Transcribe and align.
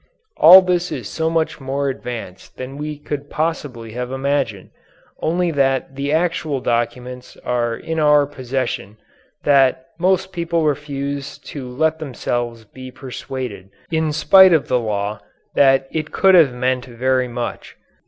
All 0.37 0.63
this 0.63 0.91
is 0.91 1.07
so 1.07 1.29
much 1.29 1.61
more 1.61 1.87
advanced 1.87 2.57
than 2.57 2.75
we 2.75 2.97
could 2.97 3.29
possibly 3.29 3.91
have 3.91 4.11
imagined, 4.11 4.71
only 5.21 5.51
that 5.51 5.95
the 5.95 6.11
actual 6.11 6.59
documents 6.59 7.37
are 7.45 7.75
in 7.77 7.99
our 7.99 8.25
possession, 8.25 8.97
that 9.43 9.89
most 9.99 10.33
people 10.33 10.63
refuse 10.65 11.37
to 11.53 11.69
let 11.69 11.99
themselves 11.99 12.65
be 12.65 12.89
persuaded 12.89 13.69
in 13.91 14.11
spite 14.11 14.53
of 14.53 14.67
the 14.67 14.79
law 14.79 15.19
that 15.53 15.87
it 15.91 16.11
could 16.11 16.33
have 16.33 16.51
meant 16.51 16.85
very 16.85 17.27
much. 17.27 17.77